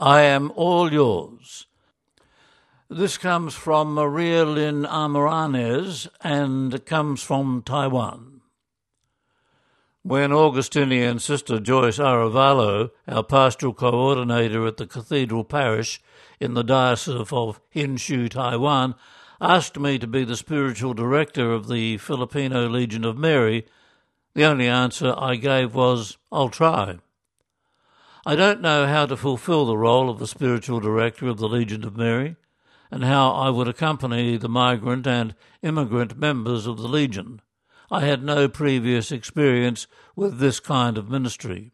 I 0.00 0.20
am 0.22 0.52
all 0.54 0.92
yours. 0.92 1.66
This 2.88 3.18
comes 3.18 3.54
from 3.54 3.94
Maria 3.94 4.44
Lynn 4.44 4.84
Amaranes 4.84 6.06
and 6.20 6.86
comes 6.86 7.20
from 7.20 7.62
Taiwan. 7.62 8.42
When 10.04 10.32
Augustinian 10.32 11.18
Sister 11.18 11.58
Joyce 11.58 11.98
Arevalo, 11.98 12.90
our 13.08 13.24
pastoral 13.24 13.74
coordinator 13.74 14.68
at 14.68 14.76
the 14.76 14.86
Cathedral 14.86 15.42
Parish 15.42 16.00
in 16.38 16.54
the 16.54 16.62
Diocese 16.62 17.16
of 17.16 17.60
Hsinchu, 17.74 18.28
Taiwan, 18.28 18.94
asked 19.40 19.80
me 19.80 19.98
to 19.98 20.06
be 20.06 20.22
the 20.22 20.36
spiritual 20.36 20.94
director 20.94 21.52
of 21.52 21.66
the 21.66 21.96
Filipino 21.96 22.68
Legion 22.68 23.04
of 23.04 23.18
Mary, 23.18 23.66
the 24.34 24.44
only 24.44 24.68
answer 24.68 25.12
I 25.18 25.34
gave 25.34 25.74
was, 25.74 26.18
I'll 26.30 26.50
try. 26.50 26.98
I 28.26 28.34
don't 28.34 28.60
know 28.60 28.86
how 28.86 29.06
to 29.06 29.16
fulfill 29.16 29.66
the 29.66 29.76
role 29.76 30.10
of 30.10 30.18
the 30.18 30.26
spiritual 30.26 30.80
director 30.80 31.28
of 31.28 31.38
the 31.38 31.48
Legion 31.48 31.84
of 31.84 31.96
Mary 31.96 32.36
and 32.90 33.04
how 33.04 33.30
I 33.30 33.50
would 33.50 33.68
accompany 33.68 34.36
the 34.36 34.48
migrant 34.48 35.06
and 35.06 35.34
immigrant 35.62 36.18
members 36.18 36.66
of 36.66 36.78
the 36.78 36.88
Legion. 36.88 37.40
I 37.90 38.00
had 38.00 38.22
no 38.22 38.48
previous 38.48 39.12
experience 39.12 39.86
with 40.16 40.38
this 40.38 40.60
kind 40.60 40.98
of 40.98 41.08
ministry. 41.08 41.70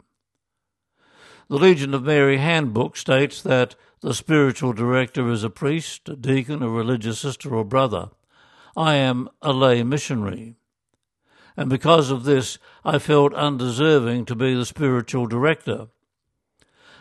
The 1.48 1.56
Legion 1.56 1.94
of 1.94 2.02
Mary 2.02 2.38
handbook 2.38 2.96
states 2.96 3.42
that 3.42 3.74
the 4.00 4.14
spiritual 4.14 4.72
director 4.72 5.30
is 5.30 5.44
a 5.44 5.50
priest, 5.50 6.08
a 6.08 6.16
deacon, 6.16 6.62
a 6.62 6.68
religious 6.68 7.20
sister, 7.20 7.54
or 7.54 7.64
brother. 7.64 8.10
I 8.76 8.96
am 8.96 9.28
a 9.40 9.52
lay 9.52 9.82
missionary. 9.82 10.56
And 11.56 11.70
because 11.70 12.10
of 12.10 12.24
this, 12.24 12.58
I 12.84 12.98
felt 12.98 13.32
undeserving 13.34 14.26
to 14.26 14.34
be 14.34 14.54
the 14.54 14.66
spiritual 14.66 15.26
director 15.26 15.88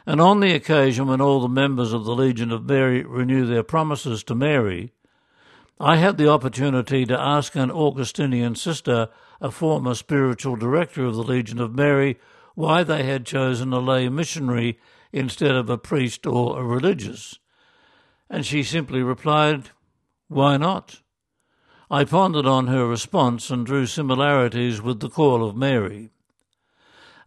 and 0.06 0.20
on 0.20 0.40
the 0.40 0.54
occasion 0.54 1.08
when 1.08 1.22
all 1.22 1.40
the 1.42 1.48
members 1.48 1.94
of 1.94 2.06
the 2.06 2.16
Legion 2.16 2.52
of 2.52 2.66
Mary 2.66 3.04
renew 3.04 3.46
their 3.46 3.64
promises 3.64 4.24
to 4.24 4.36
Mary, 4.36 4.92
I 5.80 5.98
had 5.98 6.18
the 6.18 6.30
opportunity 6.30 7.06
to 7.06 7.20
ask 7.20 7.56
an 7.56 7.72
Augustinian 7.72 8.56
sister, 8.56 9.10
a 9.42 9.52
former 9.52 9.96
spiritual 9.96 10.56
director 10.56 11.06
of 11.06 11.16
the 11.16 11.24
Legion 11.24 11.60
of 11.60 11.74
Mary, 11.74 12.20
why 12.56 12.84
they 12.84 13.04
had 13.04 13.26
chosen 13.26 13.74
a 13.74 13.80
lay 13.80 14.10
missionary 14.10 14.80
instead 15.12 15.56
of 15.56 15.70
a 15.70 15.78
priest 15.78 16.26
or 16.26 16.60
a 16.60 16.64
religious. 16.64 17.40
And 18.30 18.46
she 18.46 18.64
simply 18.64 19.02
replied, 19.02 19.70
Why 20.28 20.58
not? 20.58 21.02
I 21.90 22.04
pondered 22.06 22.46
on 22.46 22.68
her 22.68 22.88
response 22.88 23.50
and 23.50 23.66
drew 23.66 23.86
similarities 23.86 24.82
with 24.82 25.00
the 25.00 25.10
call 25.10 25.48
of 25.48 25.56
Mary. 25.56 26.10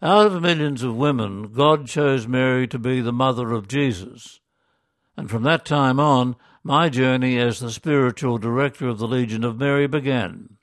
Out 0.03 0.27
of 0.27 0.43
millions 0.43 0.83
of 0.83 0.97
women, 0.97 1.53
God 1.53 1.87
chose 1.87 2.27
Mary 2.27 2.69
to 2.69 2.79
be 2.79 3.01
the 3.01 3.13
mother 3.13 3.53
of 3.53 3.67
Jesus. 3.67 4.41
And 5.17 5.31
from 5.31 5.43
that 5.45 5.65
time 5.65 5.99
on, 5.99 6.37
my 6.63 6.89
journey 6.89 7.39
as 7.39 7.61
the 7.61 7.71
spiritual 7.71 8.37
director 8.37 8.89
of 8.89 8.99
the 8.99 9.09
Legion 9.09 9.43
of 9.43 9.59
Mary 9.59 9.87
began. 9.87 10.57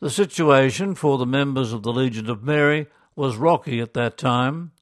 The 0.00 0.10
situation 0.10 0.94
for 0.94 1.18
the 1.18 1.26
members 1.26 1.72
of 1.72 1.82
the 1.82 1.92
Legion 1.92 2.28
of 2.28 2.42
Mary 2.42 2.86
was 3.14 3.36
rocky 3.36 3.80
at 3.80 3.94
that 3.94 4.16
time. 4.16 4.72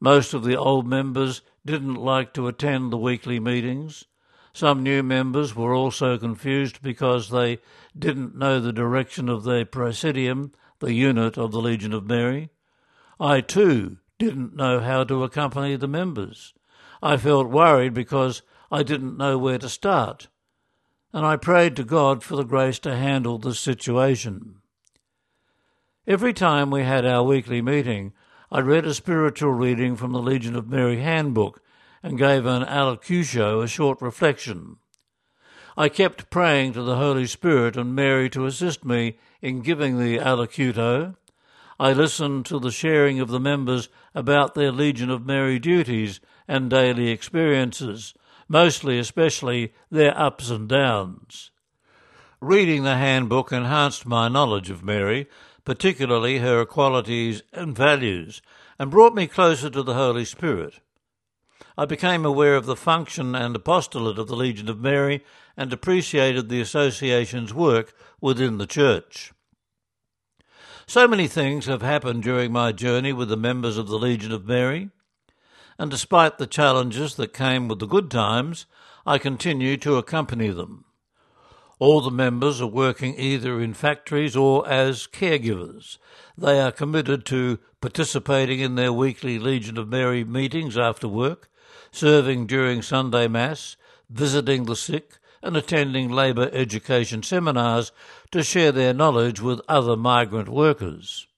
Most 0.00 0.34
of 0.34 0.44
the 0.44 0.56
old 0.56 0.86
members 0.86 1.40
didn't 1.64 1.94
like 1.94 2.34
to 2.34 2.48
attend 2.48 2.92
the 2.92 2.98
weekly 2.98 3.40
meetings. 3.40 4.04
Some 4.52 4.82
new 4.82 5.02
members 5.02 5.56
were 5.56 5.74
also 5.74 6.18
confused 6.18 6.82
because 6.82 7.30
they 7.30 7.58
didn't 7.98 8.36
know 8.36 8.60
the 8.60 8.72
direction 8.72 9.28
of 9.28 9.44
their 9.44 9.64
Praesidium, 9.64 10.52
the 10.80 10.92
unit 10.92 11.38
of 11.38 11.52
the 11.52 11.60
Legion 11.60 11.92
of 11.94 12.06
Mary. 12.06 12.50
I 13.20 13.40
too 13.40 13.98
didn't 14.18 14.56
know 14.56 14.80
how 14.80 15.04
to 15.04 15.24
accompany 15.24 15.76
the 15.76 15.88
members. 15.88 16.54
I 17.02 17.16
felt 17.16 17.48
worried 17.48 17.94
because 17.94 18.42
I 18.70 18.82
didn't 18.82 19.16
know 19.16 19.38
where 19.38 19.58
to 19.58 19.68
start, 19.68 20.28
and 21.12 21.24
I 21.24 21.36
prayed 21.36 21.76
to 21.76 21.84
God 21.84 22.22
for 22.22 22.36
the 22.36 22.44
grace 22.44 22.78
to 22.80 22.96
handle 22.96 23.38
the 23.38 23.54
situation. 23.54 24.56
Every 26.06 26.32
time 26.32 26.70
we 26.70 26.82
had 26.82 27.06
our 27.06 27.22
weekly 27.22 27.62
meeting, 27.62 28.12
I 28.50 28.60
read 28.60 28.84
a 28.84 28.94
spiritual 28.94 29.52
reading 29.52 29.96
from 29.96 30.12
the 30.12 30.22
Legion 30.22 30.54
of 30.54 30.68
Mary 30.68 31.00
handbook 31.00 31.62
and 32.02 32.18
gave 32.18 32.46
an 32.46 32.62
allocution, 32.62 33.62
a 33.62 33.66
short 33.66 34.02
reflection. 34.02 34.76
I 35.76 35.88
kept 35.88 36.30
praying 36.30 36.74
to 36.74 36.82
the 36.82 36.96
Holy 36.96 37.26
Spirit 37.26 37.76
and 37.76 37.94
Mary 37.94 38.28
to 38.30 38.46
assist 38.46 38.84
me 38.84 39.18
in 39.40 39.62
giving 39.62 39.98
the 39.98 40.18
allocuto 40.18 41.16
I 41.78 41.92
listened 41.92 42.46
to 42.46 42.58
the 42.58 42.70
sharing 42.70 43.18
of 43.20 43.28
the 43.28 43.40
members 43.40 43.88
about 44.14 44.54
their 44.54 44.70
Legion 44.70 45.10
of 45.10 45.26
Mary 45.26 45.58
duties 45.58 46.20
and 46.46 46.70
daily 46.70 47.08
experiences, 47.08 48.14
mostly 48.48 48.98
especially 48.98 49.74
their 49.90 50.16
ups 50.18 50.50
and 50.50 50.68
downs. 50.68 51.50
Reading 52.40 52.84
the 52.84 52.96
handbook 52.96 53.52
enhanced 53.52 54.06
my 54.06 54.28
knowledge 54.28 54.70
of 54.70 54.84
Mary, 54.84 55.26
particularly 55.64 56.38
her 56.38 56.64
qualities 56.64 57.42
and 57.52 57.76
values, 57.76 58.40
and 58.78 58.90
brought 58.90 59.14
me 59.14 59.26
closer 59.26 59.70
to 59.70 59.82
the 59.82 59.94
Holy 59.94 60.24
Spirit. 60.24 60.80
I 61.76 61.86
became 61.86 62.24
aware 62.24 62.54
of 62.54 62.66
the 62.66 62.76
function 62.76 63.34
and 63.34 63.56
apostolate 63.56 64.18
of 64.18 64.28
the 64.28 64.36
Legion 64.36 64.68
of 64.68 64.78
Mary 64.78 65.24
and 65.56 65.72
appreciated 65.72 66.48
the 66.48 66.60
association's 66.60 67.52
work 67.52 67.94
within 68.20 68.58
the 68.58 68.66
Church. 68.66 69.32
So 70.86 71.08
many 71.08 71.28
things 71.28 71.66
have 71.66 71.82
happened 71.82 72.22
during 72.22 72.52
my 72.52 72.70
journey 72.70 73.12
with 73.12 73.28
the 73.30 73.36
members 73.36 73.78
of 73.78 73.88
the 73.88 73.98
Legion 73.98 74.32
of 74.32 74.46
Mary, 74.46 74.90
and 75.78 75.90
despite 75.90 76.36
the 76.36 76.46
challenges 76.46 77.14
that 77.14 77.32
came 77.32 77.68
with 77.68 77.78
the 77.78 77.86
good 77.86 78.10
times, 78.10 78.66
I 79.06 79.18
continue 79.18 79.76
to 79.78 79.96
accompany 79.96 80.50
them. 80.50 80.84
All 81.78 82.00
the 82.00 82.10
members 82.10 82.60
are 82.60 82.66
working 82.66 83.18
either 83.18 83.60
in 83.60 83.74
factories 83.74 84.36
or 84.36 84.68
as 84.68 85.06
caregivers. 85.06 85.98
They 86.36 86.60
are 86.60 86.70
committed 86.70 87.24
to 87.26 87.58
participating 87.80 88.60
in 88.60 88.74
their 88.74 88.92
weekly 88.92 89.38
Legion 89.38 89.78
of 89.78 89.88
Mary 89.88 90.22
meetings 90.22 90.76
after 90.76 91.08
work, 91.08 91.50
serving 91.90 92.46
during 92.46 92.82
Sunday 92.82 93.26
Mass, 93.26 93.76
visiting 94.08 94.64
the 94.64 94.76
sick, 94.76 95.18
and 95.44 95.58
attending 95.58 96.10
labour 96.10 96.48
education 96.54 97.22
seminars 97.22 97.92
to 98.32 98.42
share 98.42 98.72
their 98.72 98.94
knowledge 98.94 99.42
with 99.42 99.60
other 99.68 99.94
migrant 99.94 100.48
workers. 100.48 101.28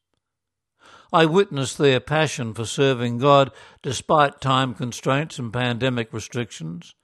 I 1.13 1.27
witnessed 1.27 1.77
their 1.77 1.99
passion 1.99 2.55
for 2.55 2.65
serving 2.65 3.19
God 3.19 3.51
despite 3.83 4.41
time 4.41 4.75
constraints 4.75 5.41
and 5.41 5.53
pandemic 5.53 6.13
restrictions, 6.13 6.95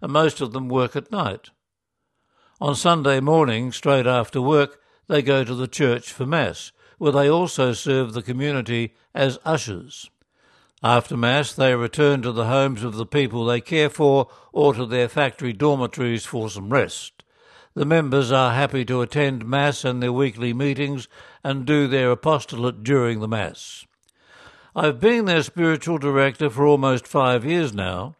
and 0.00 0.12
most 0.12 0.40
of 0.40 0.52
them 0.52 0.68
work 0.68 0.94
at 0.94 1.10
night. 1.10 1.50
On 2.60 2.76
Sunday 2.76 3.18
morning, 3.18 3.72
straight 3.72 4.06
after 4.06 4.40
work, 4.40 4.78
they 5.08 5.20
go 5.20 5.42
to 5.42 5.56
the 5.56 5.66
church 5.66 6.12
for 6.12 6.26
Mass, 6.26 6.70
where 6.98 7.12
they 7.12 7.28
also 7.28 7.72
serve 7.72 8.12
the 8.12 8.22
community 8.22 8.94
as 9.14 9.38
ushers. 9.44 10.10
After 10.84 11.16
Mass, 11.16 11.52
they 11.52 11.76
return 11.76 12.22
to 12.22 12.32
the 12.32 12.46
homes 12.46 12.82
of 12.82 12.96
the 12.96 13.06
people 13.06 13.44
they 13.44 13.60
care 13.60 13.88
for 13.88 14.28
or 14.52 14.74
to 14.74 14.84
their 14.84 15.08
factory 15.08 15.52
dormitories 15.52 16.26
for 16.26 16.50
some 16.50 16.70
rest. 16.70 17.22
The 17.74 17.84
members 17.84 18.32
are 18.32 18.52
happy 18.52 18.84
to 18.86 19.00
attend 19.00 19.46
Mass 19.46 19.84
and 19.84 20.02
their 20.02 20.12
weekly 20.12 20.52
meetings 20.52 21.06
and 21.44 21.64
do 21.64 21.86
their 21.86 22.10
apostolate 22.10 22.82
during 22.82 23.20
the 23.20 23.28
Mass. 23.28 23.86
I've 24.74 24.98
been 24.98 25.26
their 25.26 25.44
spiritual 25.44 25.98
director 25.98 26.50
for 26.50 26.66
almost 26.66 27.06
five 27.06 27.44
years 27.44 27.72
now, 27.72 28.16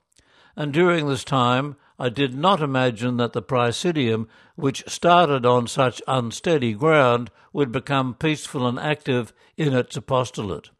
and 0.54 0.72
during 0.72 1.08
this 1.08 1.24
time 1.24 1.74
I 1.98 2.10
did 2.10 2.34
not 2.34 2.62
imagine 2.62 3.16
that 3.16 3.32
the 3.32 3.42
Praesidium, 3.42 4.28
which 4.54 4.84
started 4.86 5.44
on 5.44 5.66
such 5.66 6.00
unsteady 6.06 6.74
ground, 6.74 7.30
would 7.52 7.72
become 7.72 8.14
peaceful 8.14 8.68
and 8.68 8.78
active 8.78 9.32
in 9.56 9.74
its 9.74 9.96
apostolate. 9.96 10.70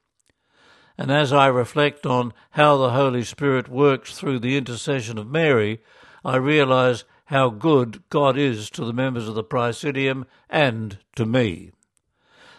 And 0.99 1.11
as 1.11 1.33
I 1.33 1.47
reflect 1.47 2.07
on 2.07 2.33
how 2.51 2.77
the 2.77 2.91
Holy 2.91 3.25
Spirit 3.25 3.69
works 3.69 4.17
through 4.17 4.41
the 4.41 4.57
intercession 4.57 5.19
of 5.19 5.31
Mary, 5.31 5.81
I 6.25 6.37
realize 6.37 7.05
how 7.27 7.49
good 7.49 8.03
God 8.11 8.37
is 8.37 8.69
to 8.71 8.85
the 8.85 8.93
members 8.93 9.29
of 9.29 9.35
the 9.35 9.45
Praesidium 9.45 10.27
and 10.51 10.99
to 11.17 11.25
me. 11.25 11.73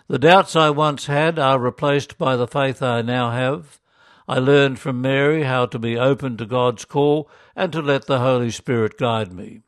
The 0.07 0.19
doubts 0.19 0.55
I 0.55 0.69
once 0.69 1.05
had 1.05 1.39
are 1.39 1.59
replaced 1.59 2.17
by 2.17 2.35
the 2.35 2.47
faith 2.47 2.81
I 2.81 3.01
now 3.01 3.31
have. 3.31 3.79
I 4.27 4.39
learned 4.39 4.79
from 4.79 5.01
Mary 5.01 5.43
how 5.43 5.65
to 5.67 5.79
be 5.79 5.97
open 5.97 6.37
to 6.37 6.45
God's 6.45 6.85
call 6.85 7.29
and 7.55 7.71
to 7.71 7.81
let 7.81 8.07
the 8.07 8.19
Holy 8.19 8.51
Spirit 8.51 8.97
guide 8.97 9.31
me. 9.31 9.61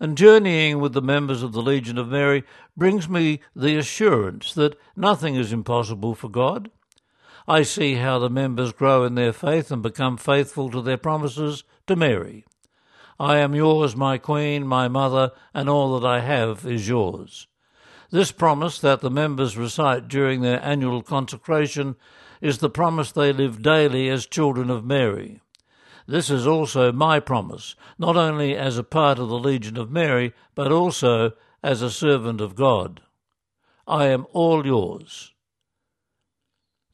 And 0.00 0.16
journeying 0.16 0.80
with 0.80 0.94
the 0.94 1.02
members 1.02 1.42
of 1.42 1.52
the 1.52 1.62
Legion 1.62 1.96
of 1.96 2.08
Mary 2.08 2.42
brings 2.76 3.08
me 3.08 3.40
the 3.54 3.76
assurance 3.76 4.52
that 4.54 4.78
nothing 4.96 5.36
is 5.36 5.52
impossible 5.52 6.14
for 6.14 6.28
God. 6.28 6.70
I 7.46 7.62
see 7.62 7.94
how 7.94 8.18
the 8.18 8.30
members 8.30 8.72
grow 8.72 9.04
in 9.04 9.14
their 9.14 9.32
faith 9.32 9.70
and 9.70 9.82
become 9.82 10.16
faithful 10.16 10.70
to 10.70 10.80
their 10.80 10.96
promises 10.96 11.64
to 11.86 11.96
Mary. 11.96 12.44
I 13.18 13.38
am 13.38 13.54
yours, 13.54 13.96
my 13.96 14.18
Queen, 14.18 14.66
my 14.66 14.88
Mother, 14.88 15.32
and 15.52 15.68
all 15.68 15.98
that 15.98 16.06
I 16.06 16.20
have 16.20 16.64
is 16.64 16.88
yours. 16.88 17.48
This 18.10 18.32
promise 18.32 18.78
that 18.80 19.00
the 19.00 19.10
members 19.10 19.56
recite 19.56 20.08
during 20.08 20.40
their 20.40 20.62
annual 20.62 21.02
consecration 21.02 21.96
is 22.40 22.58
the 22.58 22.70
promise 22.70 23.10
they 23.10 23.32
live 23.32 23.62
daily 23.62 24.08
as 24.08 24.26
children 24.26 24.70
of 24.70 24.84
Mary. 24.84 25.40
This 26.06 26.30
is 26.30 26.46
also 26.46 26.92
my 26.92 27.20
promise, 27.20 27.74
not 27.98 28.16
only 28.16 28.56
as 28.56 28.76
a 28.76 28.84
part 28.84 29.18
of 29.18 29.28
the 29.28 29.38
Legion 29.38 29.76
of 29.76 29.90
Mary, 29.90 30.32
but 30.54 30.70
also 30.70 31.32
as 31.62 31.80
a 31.80 31.90
servant 31.90 32.40
of 32.40 32.54
God. 32.56 33.00
I 33.86 34.06
am 34.06 34.26
all 34.32 34.66
yours. 34.66 35.31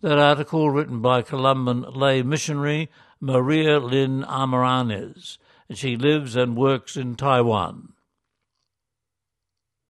That 0.00 0.19
article 0.19 0.71
written 0.71 1.00
by 1.00 1.23
Columban 1.23 1.83
lay 1.93 2.23
missionary 2.23 2.89
Maria 3.21 3.81
Lynn 3.81 4.23
Amaranes. 4.23 5.39
And 5.69 5.77
she 5.77 5.97
lives 5.97 6.37
and 6.37 6.56
works 6.56 6.97
in 6.97 7.17
Taiwan. 7.17 7.95